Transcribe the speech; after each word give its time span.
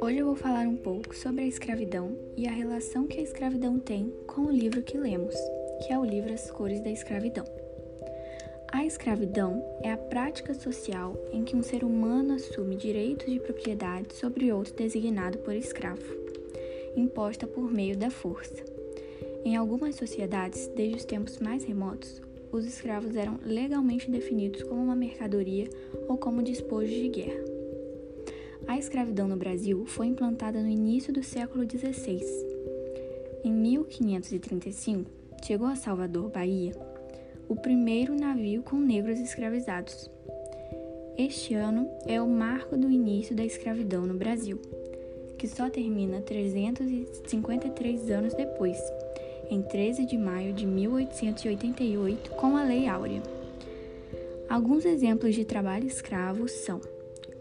Hoje 0.00 0.18
eu 0.18 0.26
vou 0.26 0.36
falar 0.36 0.68
um 0.68 0.76
pouco 0.76 1.16
sobre 1.16 1.42
a 1.42 1.46
escravidão 1.46 2.16
e 2.36 2.46
a 2.46 2.52
relação 2.52 3.08
que 3.08 3.18
a 3.18 3.22
escravidão 3.22 3.80
tem 3.80 4.12
com 4.28 4.42
o 4.42 4.52
livro 4.52 4.82
que 4.82 4.96
lemos, 4.96 5.34
que 5.84 5.92
é 5.92 5.98
o 5.98 6.04
livro 6.04 6.32
As 6.32 6.48
Cores 6.50 6.80
da 6.80 6.90
Escravidão. 6.90 7.44
A 8.70 8.86
escravidão 8.86 9.64
é 9.82 9.90
a 9.90 9.96
prática 9.96 10.54
social 10.54 11.16
em 11.32 11.42
que 11.42 11.56
um 11.56 11.62
ser 11.62 11.82
humano 11.82 12.34
assume 12.34 12.76
direitos 12.76 13.26
de 13.26 13.40
propriedade 13.40 14.14
sobre 14.14 14.52
outro 14.52 14.74
designado 14.74 15.38
por 15.38 15.54
escravo, 15.54 16.04
imposta 16.96 17.48
por 17.48 17.68
meio 17.68 17.96
da 17.96 18.10
força. 18.10 18.62
Em 19.44 19.56
algumas 19.56 19.96
sociedades, 19.96 20.68
desde 20.68 20.96
os 20.98 21.04
tempos 21.04 21.38
mais 21.38 21.64
remotos, 21.64 22.22
os 22.52 22.66
escravos 22.66 23.14
eram 23.14 23.38
legalmente 23.44 24.10
definidos 24.10 24.62
como 24.62 24.82
uma 24.82 24.96
mercadoria 24.96 25.68
ou 26.08 26.16
como 26.16 26.42
despojos 26.42 26.90
de 26.90 27.08
guerra. 27.08 27.44
A 28.66 28.78
escravidão 28.78 29.26
no 29.26 29.36
Brasil 29.36 29.84
foi 29.86 30.06
implantada 30.06 30.60
no 30.62 30.68
início 30.68 31.12
do 31.12 31.22
século 31.22 31.64
XVI. 31.68 32.20
Em 33.42 33.52
1535, 33.52 35.10
chegou 35.44 35.66
a 35.66 35.74
Salvador, 35.74 36.30
Bahia, 36.30 36.72
o 37.48 37.56
primeiro 37.56 38.14
navio 38.14 38.62
com 38.62 38.76
negros 38.76 39.18
escravizados. 39.18 40.10
Este 41.18 41.54
ano 41.54 41.88
é 42.06 42.20
o 42.20 42.28
marco 42.28 42.76
do 42.76 42.90
início 42.90 43.34
da 43.34 43.44
escravidão 43.44 44.06
no 44.06 44.14
Brasil, 44.14 44.60
que 45.36 45.48
só 45.48 45.68
termina 45.68 46.20
353 46.20 48.10
anos 48.10 48.34
depois, 48.34 48.78
em 49.50 49.60
13 49.62 50.06
de 50.06 50.16
maio 50.16 50.52
de 50.52 50.64
1888, 50.64 52.30
com 52.30 52.56
a 52.56 52.62
Lei 52.62 52.86
Áurea. 52.86 53.20
Alguns 54.48 54.84
exemplos 54.84 55.34
de 55.34 55.44
trabalho 55.44 55.86
escravo 55.86 56.48
são 56.48 56.80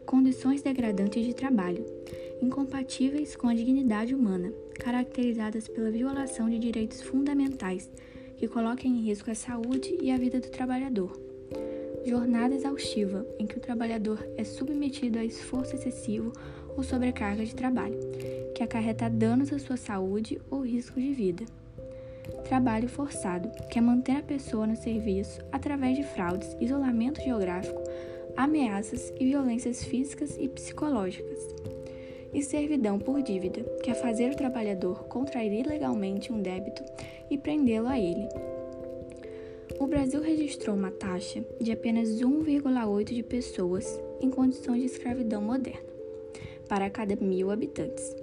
condições 0.05 0.63
degradantes 0.63 1.23
de 1.23 1.35
trabalho, 1.35 1.85
incompatíveis 2.41 3.35
com 3.35 3.47
a 3.47 3.53
dignidade 3.53 4.16
humana, 4.16 4.51
caracterizadas 4.73 5.67
pela 5.67 5.91
violação 5.91 6.49
de 6.49 6.57
direitos 6.57 7.01
fundamentais 7.01 7.89
que 8.38 8.47
coloquem 8.47 8.91
em 8.91 9.01
risco 9.01 9.29
a 9.29 9.35
saúde 9.35 9.95
e 10.01 10.09
a 10.09 10.17
vida 10.17 10.39
do 10.39 10.49
trabalhador. 10.49 11.11
Jornada 12.05 12.55
exaustiva, 12.55 13.23
em 13.38 13.45
que 13.45 13.57
o 13.57 13.61
trabalhador 13.61 14.25
é 14.35 14.44
submetido 14.44 15.19
a 15.19 15.25
esforço 15.25 15.75
excessivo 15.75 16.33
ou 16.75 16.83
sobrecarga 16.83 17.45
de 17.45 17.53
trabalho, 17.53 17.99
que 18.55 18.63
acarreta 18.63 19.09
danos 19.09 19.53
à 19.53 19.59
sua 19.59 19.77
saúde 19.77 20.39
ou 20.49 20.61
risco 20.61 20.99
de 20.99 21.11
vida. 21.11 21.45
Trabalho 22.44 22.88
forçado, 22.88 23.49
que 23.69 23.77
é 23.77 23.81
manter 23.81 24.17
a 24.17 24.23
pessoa 24.23 24.66
no 24.66 24.75
serviço 24.75 25.39
através 25.52 25.97
de 25.97 26.03
fraudes, 26.03 26.55
isolamento 26.59 27.22
geográfico, 27.22 27.81
ameaças 28.35 29.13
e 29.19 29.25
violências 29.25 29.83
físicas 29.83 30.38
e 30.38 30.47
psicológicas. 30.47 31.39
E 32.33 32.44
servidão 32.44 33.00
por 33.00 33.22
dívida, 33.22 33.61
que 33.83 33.89
é 33.89 33.94
fazer 33.94 34.31
o 34.31 34.38
trabalhador 34.38 35.05
contrair 35.05 35.66
ilegalmente 35.66 36.31
um 36.31 36.41
débito 36.41 36.83
e 37.30 37.38
prendê-lo 37.38 37.88
a 37.88 37.97
ele. 37.97 38.27
O 39.80 39.88
Brasil 39.88 40.22
registrou 40.22 40.75
uma 40.75 40.91
taxa 40.91 41.44
de 41.59 41.72
apenas 41.72 42.09
1,8 42.22 43.13
de 43.13 43.23
pessoas 43.23 44.00
em 44.19 44.30
condições 44.30 44.81
de 44.81 44.85
escravidão 44.88 45.41
moderna, 45.41 45.80
para 46.67 46.89
cada 46.89 47.16
mil 47.16 47.50
habitantes. 47.50 48.16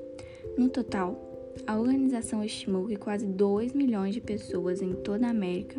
No 0.56 0.68
total, 0.68 1.25
a 1.66 1.78
organização 1.78 2.42
estimou 2.42 2.86
que 2.86 2.96
quase 2.96 3.26
2 3.26 3.72
milhões 3.72 4.14
de 4.14 4.20
pessoas 4.20 4.82
em 4.82 4.92
toda 4.92 5.26
a 5.26 5.30
América 5.30 5.78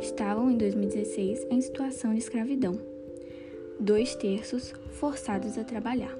estavam 0.00 0.50
em 0.50 0.56
2016 0.56 1.46
em 1.50 1.60
situação 1.60 2.12
de 2.12 2.18
escravidão 2.18 2.94
dois 3.78 4.14
terços 4.14 4.72
forçados 4.92 5.58
a 5.58 5.64
trabalhar. 5.64 6.16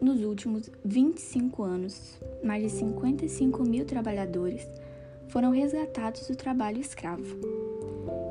Nos 0.00 0.22
últimos 0.22 0.70
25 0.84 1.62
anos, 1.62 2.18
mais 2.42 2.62
de 2.62 2.70
55 2.70 3.62
mil 3.64 3.84
trabalhadores 3.84 4.68
foram 5.28 5.50
resgatados 5.50 6.26
do 6.28 6.36
trabalho 6.36 6.80
escravo. 6.80 7.38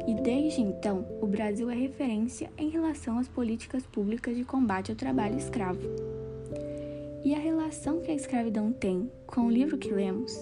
E 0.07 0.13
desde 0.15 0.61
então, 0.61 1.05
o 1.21 1.27
Brasil 1.27 1.69
é 1.69 1.75
referência 1.75 2.49
em 2.57 2.69
relação 2.69 3.17
às 3.17 3.27
políticas 3.27 3.83
públicas 3.85 4.35
de 4.35 4.43
combate 4.43 4.91
ao 4.91 4.97
trabalho 4.97 5.37
escravo. 5.37 6.12
E 7.23 7.33
a 7.33 7.39
relação 7.39 8.01
que 8.01 8.11
a 8.11 8.13
escravidão 8.13 8.73
tem 8.73 9.09
com 9.25 9.47
o 9.47 9.49
livro 9.49 9.77
que 9.77 9.89
lemos, 9.93 10.37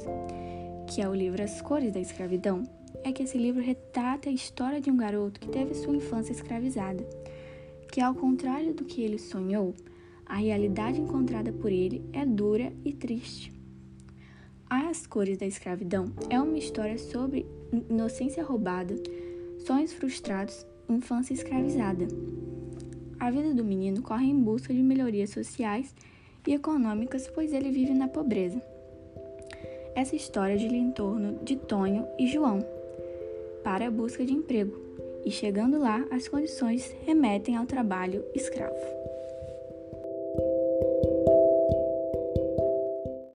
que 0.88 1.00
é 1.00 1.08
o 1.08 1.14
livro 1.14 1.44
As 1.44 1.62
Cores 1.62 1.92
da 1.92 2.00
Escravidão, 2.00 2.64
é 3.03 3.12
que 3.12 3.22
esse 3.22 3.38
livro 3.38 3.62
retrata 3.62 4.30
a 4.30 4.34
história 4.34 4.81
de 4.81 4.90
um 4.90 4.97
garoto 4.97 5.40
que 5.40 5.47
teve 5.47 5.75
sua 5.75 5.96
infância 5.96 6.31
escravizada, 6.31 7.08
que 7.92 8.02
ao 8.02 8.16
contrário 8.16 8.74
do 8.74 8.84
que 8.84 9.00
ele 9.03 9.19
sonhou, 9.19 9.75
a 10.25 10.38
realidade 10.38 11.00
encontrada 11.00 11.53
por 11.53 11.72
ele 11.72 12.03
é 12.14 12.25
dura 12.25 12.74
e 12.84 12.92
triste. 12.94 13.53
As 14.68 15.06
Cores 15.06 15.38
da 15.38 15.46
Escravidão 15.46 16.12
é 16.31 16.42
uma 16.42 16.58
história 16.58 16.98
sobre 16.98 17.46
inocência 17.92 18.44
roubada, 18.44 18.96
sonhos 19.68 19.94
frustrados, 19.94 20.66
infância 20.90 21.34
escravizada. 21.34 22.08
A 23.19 23.30
vida 23.30 23.53
do 23.53 23.63
menino 23.63 24.02
corre 24.02 24.25
em 24.25 24.42
busca 24.42 24.74
de 24.74 24.81
melhorias 24.81 25.30
sociais 25.30 25.94
e 26.47 26.53
econômicas, 26.53 27.28
pois 27.28 27.53
ele 27.53 27.72
vive 27.72 27.94
na 27.94 28.07
pobreza. 28.07 28.62
Essa 29.96 30.16
história 30.16 30.57
gira 30.57 30.75
em 30.75 30.91
torno 30.91 31.40
de 31.44 31.56
Tonho 31.56 32.07
e 32.18 32.28
João, 32.28 32.59
para 33.63 33.88
a 33.88 33.91
busca 33.91 34.25
de 34.25 34.34
emprego, 34.34 34.80
e 35.25 35.31
chegando 35.31 35.80
lá, 35.80 36.06
as 36.12 36.28
condições 36.28 36.96
remetem 37.06 37.56
ao 37.56 37.66
trabalho 37.66 38.24
escravo. 38.34 38.75